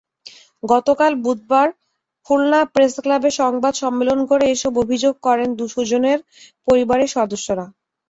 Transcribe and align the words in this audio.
গতকাল 0.63 1.11
বুধবার 1.23 1.67
খুলনা 2.27 2.59
প্রেসক্লাবে 2.73 3.29
সংবাদ 3.41 3.73
সম্মেলন 3.83 4.19
করে 4.29 4.45
এসব 4.49 4.73
অভিযোগ 4.83 5.13
করেন 5.27 5.49
সুজনের 5.73 6.19
পরিবারের 6.67 7.09
সদস্যরা। 7.15 7.65